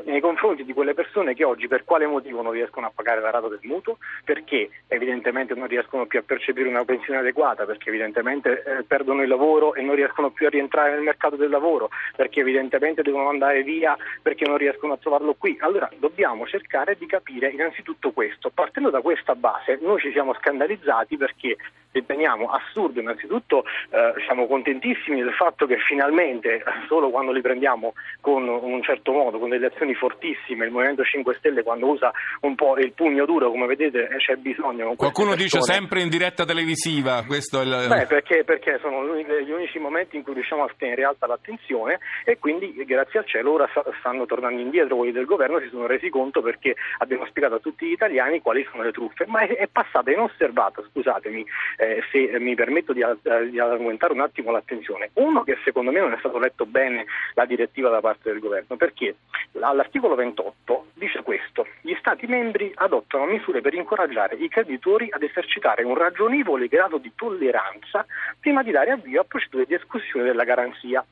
Nei 0.05 0.21
confronti 0.21 0.65
di 0.65 0.73
quelle 0.73 0.95
persone 0.95 1.35
che 1.35 1.45
oggi 1.45 1.69
per 1.69 1.85
quale 1.85 2.07
motivo 2.07 2.41
non 2.41 2.53
riescono 2.53 2.87
a 2.87 2.93
pagare 2.95 3.21
la 3.21 3.31
rata 3.31 3.49
del 3.49 3.61
mutuo, 3.63 3.84
perché 4.25 4.71
evidentemente 4.89 5.55
non 5.55 5.67
riescono 5.67 6.07
più 6.07 6.19
a 6.19 6.23
percepire 6.23 6.69
una 6.69 6.85
pensione 6.85 7.21
adeguata, 7.21 7.65
perché 7.65 7.89
evidentemente 7.89 8.63
eh, 8.63 8.83
perdono 8.85 9.23
il 9.23 9.29
lavoro 9.29 9.75
e 9.75 9.83
non 9.83 9.95
riescono 9.95 10.31
più 10.31 10.47
a 10.47 10.51
rientrare 10.51 10.93
nel 10.93 11.03
mercato 11.03 11.37
del 11.37 11.51
lavoro, 11.51 11.91
perché 12.17 12.41
evidentemente 12.41 13.03
devono 13.03 13.29
andare 13.29 13.63
via 13.63 13.97
perché 14.23 14.47
non 14.47 14.57
riescono 14.57 14.95
a 14.95 14.99
trovarlo 14.99 15.35
qui. 15.35 15.57
Allora 15.61 15.89
dobbiamo 15.99 16.47
cercare 16.47 16.97
di 16.99 17.07
capire 17.07 17.51
innanzitutto 17.51 18.13
questo. 18.13 18.51
Partendo 18.51 18.91
da 18.91 19.01
questa 19.01 19.35
base 19.35 19.79
noi 19.81 20.01
ci 20.01 20.11
siamo 20.13 20.35
scandalizzati 20.35 21.17
perché 21.17 21.57
riteniamo 21.95 22.51
assurdo 22.51 23.01
innanzitutto, 23.01 23.65
eh, 23.91 24.15
siamo 24.27 24.47
contentissimi 24.47 25.23
del 25.23 25.33
fatto 25.33 25.67
che 25.67 25.79
finalmente, 25.87 26.63
solo 26.89 27.11
quando 27.11 27.31
li 27.33 27.41
prendiamo 27.41 27.95
con 28.21 28.47
un 28.49 28.83
certo 28.83 29.13
modo, 29.13 29.39
con 29.39 29.49
delle 29.49 29.67
azioni 29.67 29.95
fortissime, 29.95 30.67
il 30.67 30.73
Movimento 30.73 31.05
5 31.05 31.35
Stelle 31.35 31.63
quando 31.63 31.87
usa 31.87 32.11
un 32.41 32.55
po' 32.57 32.77
il 32.79 32.93
pugno 32.93 33.25
duro, 33.25 33.51
come 33.51 33.67
vedete 33.67 34.09
c'è 34.19 34.35
bisogno. 34.37 34.95
Qualcuno 34.97 35.35
dice 35.37 35.61
sempre 35.61 36.01
in 36.01 36.09
diretta 36.09 36.45
televisiva, 36.45 37.25
questo 37.27 37.61
è 37.61 37.65
il... 37.65 37.87
Beh, 37.89 38.07
perché, 38.07 38.43
perché 38.45 38.79
sono 38.83 39.17
gli 39.17 39.51
unici 39.51 39.79
momenti 39.79 40.17
in 40.17 40.25
cui 40.25 40.35
riusciamo 40.35 40.65
a 40.65 40.71
tenere 40.77 41.05
alta 41.05 41.27
l'attenzione 41.27 42.01
e 42.25 42.39
quindi 42.39 42.75
grazie 42.85 43.21
al 43.21 43.27
cielo 43.27 43.53
ora 43.53 43.69
stanno 44.01 44.27
tornando 44.27 44.61
indietro 44.61 44.97
quelli 44.97 45.13
del 45.13 45.27
governo, 45.27 45.61
si 45.61 45.69
sono 45.69 45.87
resi 45.87 46.09
conto 46.09 46.43
perché 46.43 46.75
abbiamo 46.99 47.25
spiegato 47.27 47.57
a 47.57 47.59
tutti 47.61 47.87
gli 47.87 47.93
italiani 47.93 48.41
quali 48.41 48.67
sono 48.71 48.83
le 48.83 48.91
truffe, 48.91 49.27
ma 49.27 49.41
è, 49.41 49.55
è 49.55 49.69
passata 49.71 50.11
inosservata, 50.11 50.83
scusatemi, 50.91 51.45
eh, 51.85 52.03
se 52.11 52.39
mi 52.39 52.55
permetto 52.55 52.93
di, 52.93 53.03
eh, 53.03 53.51
di, 53.51 53.59
aumentare 53.59 54.13
un 54.13 54.21
attimo 54.21 54.51
l'attenzione. 54.51 55.11
Uno 55.15 55.43
che 55.43 55.59
secondo 55.65 55.91
me 55.91 56.01
non 56.01 56.13
è 56.13 56.19
stato 56.19 56.39
letto 56.39 56.67
bene 56.67 57.05
la 57.35 57.45
direttiva 57.45 57.91
da 57.91 58.01
parte 58.01 58.31
del 58.31 58.41
governo, 58.41 58.77
perché 58.77 59.17
all'articolo 59.61 60.15
28 60.15 60.87
dice 60.95 61.23
questo, 61.23 61.67
gli 61.81 61.95
Stati 61.99 62.27
membri 62.27 62.73
adottano 62.75 63.27
misure 63.27 63.61
per 63.61 63.75
incoraggiare 63.75 64.37
i 64.37 64.49
creditori 64.49 65.09
ad 65.11 65.23
esercitare 65.23 65.85
un 65.85 65.95
ragionevole 65.95 66.69
grado 66.69 66.99
di 66.99 67.13
tolleranza 67.15 68.05
prima 68.41 68.63
di 68.63 68.71
dare 68.71 68.91
avvio 68.91 69.21
a 69.21 69.25
procedure 69.25 69.65
di 69.67 69.75
escussione 69.75 70.25
della 70.25 70.45
garanzia. 70.45 71.05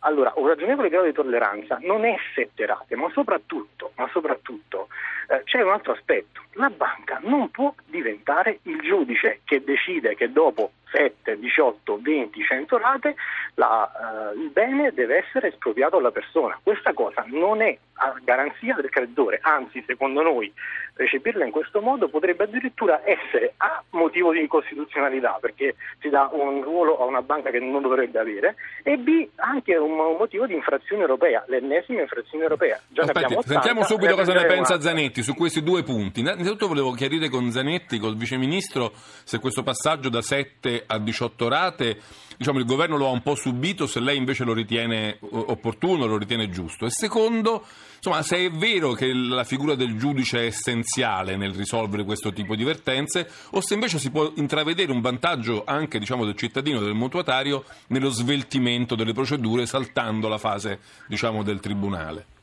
Allora, 0.00 0.32
un 0.36 0.46
ragionevole 0.46 0.88
grado 0.88 1.06
di 1.06 1.12
tolleranza 1.12 1.78
non 1.82 2.04
è 2.04 2.16
sette 2.34 2.66
rate, 2.66 2.96
ma 2.96 3.10
soprattutto, 3.10 3.92
ma 3.96 4.08
soprattutto 4.12 4.88
eh, 5.28 5.42
c'è 5.44 5.62
un 5.62 5.70
altro 5.70 5.92
aspetto. 5.92 6.42
La 6.52 6.70
banca 6.70 7.20
non 7.22 7.50
può 7.50 7.74
diventare 7.86 8.60
il 8.62 8.80
giudice 8.80 9.40
che 9.44 9.62
decide 9.62 10.14
che 10.14 10.30
dopo 10.30 10.72
7, 10.90 11.38
18, 11.38 11.98
20, 12.00 12.42
100 12.42 12.78
rate 12.78 13.14
la, 13.54 14.32
uh, 14.34 14.38
il 14.38 14.50
bene 14.50 14.92
deve 14.92 15.24
essere 15.26 15.48
espropriato 15.48 15.96
alla 15.96 16.10
persona. 16.10 16.58
Questa 16.62 16.92
cosa 16.92 17.24
non 17.26 17.62
è 17.62 17.76
a 18.00 18.14
garanzia 18.22 18.74
del 18.74 18.90
creditore, 18.90 19.40
anzi 19.42 19.82
secondo 19.86 20.22
noi 20.22 20.52
recepirla 20.94 21.44
in 21.44 21.50
questo 21.50 21.80
modo 21.80 22.08
potrebbe 22.08 22.44
addirittura 22.44 23.00
essere 23.04 23.54
A 23.58 23.82
motivo 23.90 24.32
di 24.32 24.40
incostituzionalità 24.40 25.38
perché 25.40 25.76
si 26.00 26.08
dà 26.08 26.28
un 26.32 26.62
ruolo 26.62 26.98
a 27.00 27.04
una 27.04 27.22
banca 27.22 27.50
che 27.50 27.60
non 27.60 27.82
dovrebbe 27.82 28.18
avere 28.18 28.56
e 28.82 28.96
B 28.96 29.28
anche 29.36 29.76
un 29.76 29.94
motivo 29.94 30.46
di 30.46 30.54
infrazione 30.54 31.02
europea, 31.02 31.44
l'ennesima 31.46 32.00
infrazione 32.02 32.44
europea. 32.44 32.80
Già 32.88 33.02
Aspetti, 33.02 33.36
sentiamo 33.42 33.84
subito 33.84 34.14
cosa 34.14 34.32
ne 34.32 34.46
pensa 34.46 34.80
Zanetti 34.80 35.22
su 35.22 35.34
questi 35.34 35.62
due 35.62 35.82
punti. 35.82 36.20
Innanzitutto 36.20 36.66
volevo 36.66 36.92
chiarire 36.92 37.28
con 37.28 37.50
Zanetti, 37.50 37.98
col 37.98 38.16
Vice 38.16 38.36
Ministro, 38.36 38.90
se 38.94 39.38
questo 39.38 39.62
passaggio 39.62 40.08
da 40.08 40.20
7 40.20 40.77
a 40.86 40.98
18 40.98 41.48
rate 41.48 42.00
diciamo, 42.38 42.60
il 42.60 42.64
governo 42.64 42.96
lo 42.96 43.08
ha 43.08 43.10
un 43.10 43.22
po' 43.22 43.34
subito, 43.34 43.86
se 43.86 43.98
lei 43.98 44.16
invece 44.16 44.44
lo 44.44 44.52
ritiene 44.52 45.18
opportuno, 45.20 46.06
lo 46.06 46.16
ritiene 46.16 46.48
giusto. 46.48 46.86
E 46.86 46.90
secondo, 46.90 47.66
insomma, 47.96 48.22
se 48.22 48.36
è 48.38 48.50
vero 48.50 48.92
che 48.92 49.12
la 49.12 49.44
figura 49.44 49.74
del 49.74 49.98
giudice 49.98 50.38
è 50.38 50.46
essenziale 50.46 51.36
nel 51.36 51.52
risolvere 51.52 52.04
questo 52.04 52.32
tipo 52.32 52.54
di 52.54 52.62
vertenze, 52.62 53.28
o 53.50 53.60
se 53.60 53.74
invece 53.74 53.98
si 53.98 54.10
può 54.10 54.32
intravedere 54.36 54.92
un 54.92 55.00
vantaggio 55.00 55.64
anche 55.66 55.98
diciamo, 55.98 56.24
del 56.24 56.36
cittadino, 56.36 56.80
del 56.80 56.94
mutuatario, 56.94 57.64
nello 57.88 58.10
sveltimento 58.10 58.94
delle 58.94 59.12
procedure 59.12 59.66
saltando 59.66 60.28
la 60.28 60.38
fase 60.38 60.78
diciamo, 61.08 61.42
del 61.42 61.58
tribunale. 61.58 62.37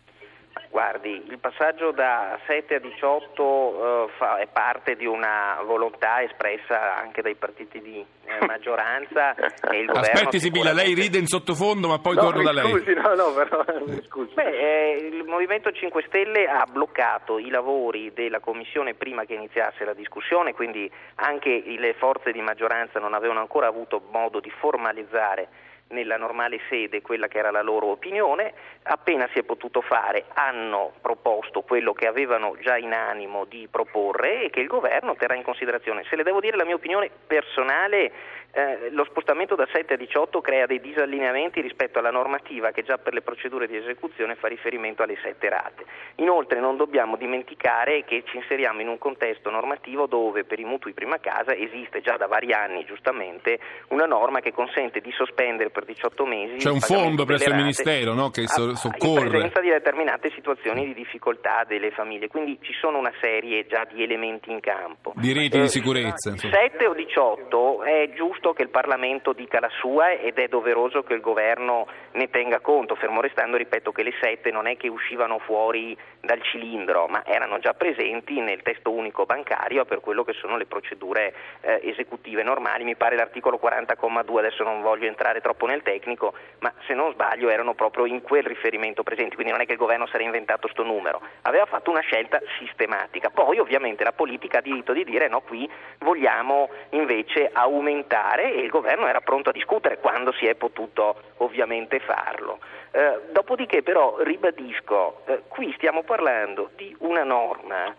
Guardi, 0.75 1.23
il 1.29 1.39
passaggio 1.39 1.91
da 1.91 2.37
7 2.47 2.75
a 2.75 2.79
18 2.79 4.07
eh, 4.07 4.11
fa, 4.17 4.39
è 4.39 4.47
parte 4.51 4.97
di 4.97 5.05
una 5.05 5.61
volontà 5.65 6.21
espressa 6.21 6.97
anche 6.97 7.21
dai 7.21 7.35
partiti 7.35 7.79
di 7.79 8.05
eh, 8.25 8.43
maggioranza 8.45 9.33
e 9.35 9.79
il 9.79 9.85
governo... 9.85 10.11
Aspetti 10.11 10.37
Sibilla, 10.41 10.73
lei 10.73 10.93
ride 10.93 11.17
in 11.17 11.27
sottofondo 11.27 11.87
ma 11.87 11.99
poi 11.99 12.15
no, 12.15 12.21
torno 12.23 12.43
da 12.43 12.51
lei. 12.51 12.69
Scusi, 12.69 12.93
no, 12.93 13.15
no, 13.15 13.31
però 13.31 13.63
mi 13.85 14.03
scusi. 14.03 14.33
Beh, 14.33 14.43
eh, 14.43 14.97
il 15.13 15.23
Movimento 15.23 15.71
5 15.71 16.03
Stelle 16.07 16.45
ha 16.45 16.65
bloccato 16.69 17.39
i 17.39 17.47
lavori 17.47 18.11
della 18.13 18.41
Commissione 18.41 18.95
prima 18.95 19.23
che 19.23 19.35
iniziasse 19.35 19.85
la 19.85 19.93
discussione, 19.93 20.53
quindi 20.53 20.91
anche 21.15 21.63
le 21.65 21.93
forze 21.93 22.33
di 22.33 22.41
maggioranza 22.41 22.99
non 22.99 23.13
avevano 23.13 23.39
ancora 23.39 23.67
avuto 23.67 24.01
modo 24.11 24.41
di 24.41 24.49
formalizzare 24.49 25.47
nella 25.89 26.17
normale 26.17 26.59
sede 26.69 27.01
quella 27.01 27.27
che 27.27 27.37
era 27.37 27.51
la 27.51 27.61
loro 27.61 27.87
opinione, 27.87 28.53
appena 28.83 29.27
si 29.31 29.39
è 29.39 29.43
potuto 29.43 29.81
fare 29.81 30.25
hanno 30.33 30.93
proposto 31.01 31.61
quello 31.61 31.93
che 31.93 32.07
avevano 32.07 32.55
già 32.59 32.77
in 32.77 32.93
animo 32.93 33.45
di 33.45 33.67
proporre 33.69 34.43
e 34.43 34.49
che 34.49 34.61
il 34.61 34.67
governo 34.67 35.15
terrà 35.15 35.35
in 35.35 35.43
considerazione. 35.43 36.03
Se 36.09 36.15
le 36.15 36.23
devo 36.23 36.39
dire 36.39 36.57
la 36.57 36.65
mia 36.65 36.75
opinione 36.75 37.09
personale, 37.27 38.11
eh, 38.55 38.89
lo 38.91 39.03
spostamento 39.03 39.55
da 39.55 39.67
7 39.69 39.95
a 39.95 39.97
18 39.97 40.39
crea 40.39 40.65
dei 40.65 40.79
disallineamenti 40.79 41.59
rispetto 41.59 41.99
alla 41.99 42.09
normativa 42.09 42.71
che 42.71 42.83
già 42.83 42.97
per 42.97 43.13
le 43.13 43.21
procedure 43.21 43.67
di 43.67 43.75
esecuzione 43.75 44.35
fa 44.35 44.47
riferimento 44.47 45.03
alle 45.03 45.17
7 45.21 45.49
rate. 45.49 45.83
Inoltre 46.15 46.61
non 46.61 46.77
dobbiamo 46.77 47.17
dimenticare 47.17 48.05
che 48.05 48.23
ci 48.25 48.37
inseriamo 48.37 48.79
in 48.79 48.87
un 48.87 48.97
contesto 48.97 49.49
normativo 49.49 50.07
dove 50.07 50.45
per 50.45 50.59
i 50.59 50.63
mutui 50.63 50.93
prima 50.93 51.19
casa 51.19 51.53
esiste 51.53 51.99
già 51.99 52.15
da 52.15 52.27
vari 52.27 52.53
anni 52.53 52.85
giustamente 52.85 53.59
una 53.89 54.05
norma 54.05 54.39
che 54.39 54.53
consente 54.53 55.01
di 55.01 55.11
sospendere 55.11 55.69
per 55.69 55.83
18 55.83 56.25
mesi. 56.25 56.55
C'è 56.55 56.71
un 56.71 56.79
fondo 56.79 57.25
presso 57.25 57.49
il 57.49 57.55
Ministero 57.55 58.13
no? 58.13 58.29
che 58.29 58.47
so- 58.47 58.73
soccorre. 58.75 59.23
In 59.23 59.29
presenza 59.31 59.59
di 59.59 59.69
determinate 59.69 60.31
situazioni 60.33 60.85
di 60.85 60.93
difficoltà 60.93 61.65
delle 61.67 61.91
famiglie, 61.91 62.29
quindi 62.29 62.57
ci 62.61 62.71
sono 62.79 62.99
una 62.99 63.11
serie 63.19 63.65
già 63.67 63.85
di 63.91 64.01
elementi 64.01 64.49
in 64.49 64.61
campo. 64.61 65.11
Di 65.17 65.33
reti 65.33 65.57
eh, 65.57 65.61
di 65.61 65.67
sicurezza. 65.67 66.33
7 66.37 66.87
o 66.87 66.93
18 66.93 67.83
è 67.83 68.13
giusto 68.15 68.44
che 68.53 68.61
il 68.61 68.69
Parlamento 68.69 69.33
dica 69.33 69.59
la 69.59 69.69
sua 69.69 70.11
ed 70.11 70.37
è 70.37 70.47
doveroso 70.47 71.03
che 71.03 71.13
il 71.13 71.21
governo 71.21 71.87
ne 72.11 72.29
tenga 72.29 72.59
conto, 72.59 72.95
fermo 72.95 73.21
restando, 73.21 73.57
ripeto, 73.57 73.91
che 73.91 74.03
le 74.03 74.13
7 74.19 74.51
non 74.51 74.67
è 74.67 74.77
che 74.77 74.87
uscivano 74.87 75.39
fuori 75.39 75.97
dal 76.21 76.41
cilindro, 76.41 77.07
ma 77.07 77.23
erano 77.25 77.59
già 77.59 77.73
presenti 77.73 78.39
nel 78.39 78.61
testo 78.61 78.91
unico 78.91 79.25
bancario 79.25 79.85
per 79.85 79.99
quello 79.99 80.23
che 80.23 80.33
sono 80.33 80.57
le 80.57 80.65
procedure 80.65 81.33
eh, 81.61 81.79
esecutive 81.83 82.43
normali, 82.43 82.83
mi 82.83 82.95
pare 82.95 83.15
l'articolo 83.15 83.59
40,2, 83.61 84.37
adesso 84.37 84.63
non 84.63 84.81
voglio 84.81 85.07
entrare 85.07 85.41
troppo 85.41 85.65
nel 85.65 85.81
tecnico, 85.81 86.33
ma 86.59 86.73
se 86.85 86.93
non 86.93 87.11
sbaglio 87.11 87.49
erano 87.49 87.73
proprio 87.73 88.05
in 88.05 88.21
quel 88.21 88.43
riferimento 88.43 89.03
presenti, 89.03 89.35
quindi 89.35 89.51
non 89.51 89.61
è 89.61 89.65
che 89.65 89.73
il 89.73 89.77
governo 89.77 90.07
si 90.07 90.15
era 90.15 90.23
inventato 90.23 90.61
questo 90.61 90.83
numero, 90.83 91.21
aveva 91.43 91.65
fatto 91.65 91.91
una 91.91 92.01
scelta 92.01 92.41
sistematica. 92.59 93.29
Poi 93.29 93.59
ovviamente 93.59 94.03
la 94.03 94.11
politica 94.11 94.59
ha 94.59 94.61
diritto 94.61 94.93
di 94.93 95.03
dire 95.03 95.27
no, 95.27 95.41
qui 95.41 95.69
vogliamo 95.99 96.69
invece 96.91 97.49
aumentare 97.51 98.34
e 98.43 98.61
il 98.61 98.69
governo 98.69 99.07
era 99.07 99.21
pronto 99.21 99.49
a 99.49 99.53
discutere 99.53 99.99
quando 99.99 100.31
si 100.33 100.45
è 100.45 100.55
potuto 100.55 101.15
ovviamente 101.37 101.99
farlo. 101.99 102.59
Eh, 102.91 103.21
dopodiché 103.31 103.83
però 103.83 104.17
ribadisco, 104.19 105.21
eh, 105.25 105.41
qui 105.47 105.73
stiamo 105.75 106.03
parlando 106.03 106.69
di 106.75 106.95
una 106.99 107.23
norma 107.23 107.95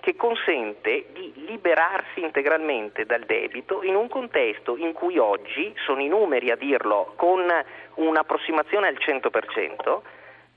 che 0.00 0.14
consente 0.16 1.06
di 1.12 1.32
liberarsi 1.46 2.20
integralmente 2.20 3.04
dal 3.04 3.24
debito 3.24 3.82
in 3.82 3.94
un 3.94 4.08
contesto 4.08 4.76
in 4.76 4.92
cui 4.92 5.18
oggi, 5.18 5.74
sono 5.84 6.00
i 6.00 6.08
numeri 6.08 6.50
a 6.50 6.56
dirlo 6.56 7.12
con 7.16 7.46
un'approssimazione 7.94 8.86
al 8.88 8.96
100%, 8.98 10.00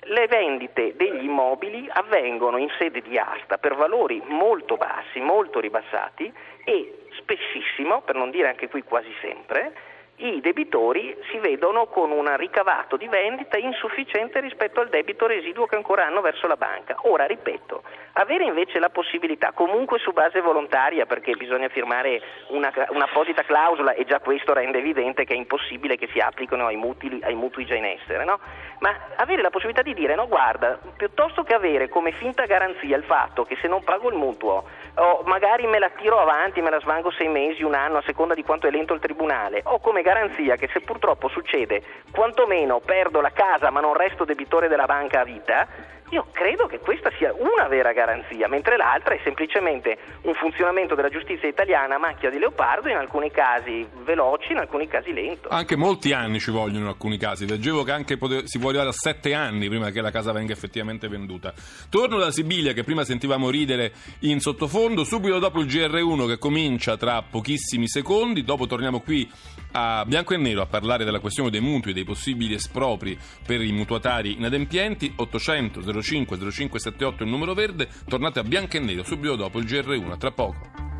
le 0.05 0.27
vendite 0.27 0.95
degli 0.95 1.25
immobili 1.25 1.87
avvengono 1.91 2.57
in 2.57 2.69
sede 2.79 3.01
di 3.01 3.17
asta 3.17 3.57
per 3.57 3.75
valori 3.75 4.21
molto 4.25 4.77
bassi, 4.77 5.19
molto 5.19 5.59
ribassati 5.59 6.31
e 6.63 7.00
spessissimo, 7.31 8.01
per 8.01 8.15
non 8.15 8.29
dire 8.29 8.49
anche 8.49 8.67
qui 8.67 8.83
quasi 8.83 9.13
sempre, 9.21 9.89
i 10.17 10.39
debitori 10.39 11.17
si 11.31 11.39
vedono 11.39 11.87
con 11.87 12.11
un 12.11 12.35
ricavato 12.37 12.95
di 12.95 13.07
vendita 13.07 13.57
insufficiente 13.57 14.39
rispetto 14.39 14.79
al 14.79 14.89
debito 14.89 15.25
residuo 15.25 15.65
che 15.65 15.75
ancora 15.75 16.05
hanno 16.05 16.21
verso 16.21 16.45
la 16.45 16.57
banca. 16.57 16.95
Ora, 17.03 17.25
ripeto, 17.25 17.81
avere 18.13 18.43
invece 18.43 18.77
la 18.77 18.89
possibilità, 18.89 19.51
comunque 19.51 19.97
su 19.97 20.11
base 20.11 20.41
volontaria, 20.41 21.07
perché 21.07 21.33
bisogna 21.35 21.69
firmare 21.69 22.21
una, 22.49 22.71
un'apposita 22.89 23.43
clausola 23.43 23.93
e 23.93 24.05
già 24.05 24.19
questo 24.19 24.53
rende 24.53 24.77
evidente 24.77 25.23
che 25.23 25.33
è 25.33 25.37
impossibile 25.37 25.97
che 25.97 26.07
si 26.11 26.19
applichino 26.19 26.67
ai 26.67 26.75
mutui, 26.75 27.19
ai 27.23 27.33
mutui 27.33 27.65
già 27.65 27.75
in 27.75 27.85
essere, 27.85 28.23
no? 28.23 28.39
ma 28.79 28.95
avere 29.15 29.41
la 29.41 29.49
possibilità 29.49 29.81
di 29.81 29.95
dire 29.95 30.13
no, 30.13 30.27
guarda, 30.27 30.79
piuttosto 30.97 31.43
che 31.43 31.55
avere 31.55 31.89
come 31.89 32.11
finta 32.11 32.45
garanzia 32.45 32.95
il 32.95 33.03
fatto 33.03 33.43
che 33.43 33.57
se 33.59 33.67
non 33.67 33.83
pago 33.83 34.09
il 34.09 34.15
mutuo 34.15 34.65
o 34.95 35.23
magari 35.25 35.67
me 35.67 35.79
la 35.79 35.89
tiro 35.89 36.19
avanti, 36.19 36.61
me 36.61 36.69
la 36.69 36.79
svango 36.79 37.11
sei 37.11 37.27
mesi, 37.27 37.63
un 37.63 37.73
anno, 37.73 37.97
a 37.97 38.03
seconda 38.05 38.33
di 38.33 38.43
quanto 38.43 38.67
è 38.67 38.71
lento 38.71 38.93
il 38.93 38.99
tribunale, 38.99 39.61
o 39.65 39.79
come 39.79 40.01
garanzia 40.01 40.55
che 40.55 40.69
se 40.71 40.81
purtroppo 40.81 41.27
succede, 41.29 41.83
quantomeno 42.11 42.79
perdo 42.79 43.21
la 43.21 43.31
casa 43.31 43.69
ma 43.69 43.79
non 43.79 43.93
resto 43.93 44.25
debitore 44.25 44.67
della 44.67 44.85
banca 44.85 45.21
a 45.21 45.23
vita, 45.23 45.67
io 46.11 46.27
credo 46.31 46.67
che 46.67 46.79
questa 46.79 47.09
sia 47.17 47.33
una 47.33 47.67
vera 47.67 47.93
garanzia, 47.93 48.47
mentre 48.49 48.75
l'altra 48.75 49.15
è 49.15 49.19
semplicemente 49.23 49.97
un 50.23 50.33
funzionamento 50.33 50.93
della 50.93 51.09
giustizia 51.09 51.47
italiana 51.47 51.95
a 51.95 51.99
macchia 51.99 52.29
di 52.29 52.37
leopardo, 52.37 52.89
in 52.89 52.97
alcuni 52.97 53.31
casi 53.31 53.87
veloci, 54.03 54.51
in 54.51 54.57
alcuni 54.57 54.87
casi 54.87 55.13
lento. 55.13 55.47
Anche 55.47 55.77
molti 55.77 56.11
anni 56.11 56.39
ci 56.39 56.51
vogliono 56.51 56.83
in 56.83 56.87
alcuni 56.87 57.17
casi. 57.17 57.47
Leggevo 57.47 57.83
che 57.83 57.91
anche 57.91 58.17
pote- 58.17 58.45
si 58.45 58.59
può 58.59 58.69
arrivare 58.69 58.89
a 58.89 58.93
sette 58.93 59.33
anni 59.33 59.69
prima 59.69 59.89
che 59.89 60.01
la 60.01 60.11
casa 60.11 60.33
venga 60.33 60.51
effettivamente 60.51 61.07
venduta. 61.07 61.53
Torno 61.89 62.17
da 62.17 62.29
Sibiglia, 62.29 62.73
che 62.73 62.83
prima 62.83 63.05
sentivamo 63.05 63.49
ridere 63.49 63.93
in 64.19 64.41
sottofondo, 64.41 65.05
subito 65.05 65.39
dopo 65.39 65.61
il 65.61 65.67
GR1 65.67 66.27
che 66.27 66.37
comincia 66.37 66.97
tra 66.97 67.21
pochissimi 67.21 67.87
secondi. 67.87 68.43
Dopo 68.43 68.67
torniamo 68.67 68.99
qui 68.99 69.29
a 69.71 70.03
bianco 70.05 70.33
e 70.33 70.37
nero 70.37 70.61
a 70.61 70.65
parlare 70.65 71.05
della 71.05 71.19
questione 71.19 71.49
dei 71.49 71.61
mutui 71.61 71.91
e 71.91 71.93
dei 71.93 72.03
possibili 72.03 72.53
espropri 72.53 73.17
per 73.45 73.61
i 73.61 73.71
mutuatari 73.71 74.33
inadempienti. 74.33 75.13
800 75.15 76.01
05 76.01 76.37
0578 76.37 77.23
il 77.23 77.29
numero 77.29 77.53
verde. 77.53 77.87
Tornate 78.07 78.39
a 78.39 78.43
bianco 78.43 78.77
e 78.77 78.79
nero 78.79 79.03
subito 79.03 79.35
dopo 79.35 79.59
il 79.59 79.65
GR1. 79.65 80.17
Tra 80.17 80.31
poco. 80.31 80.90